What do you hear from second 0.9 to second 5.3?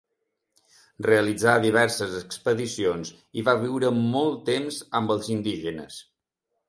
Realitzà diverses expedicions i va viure molt temps amb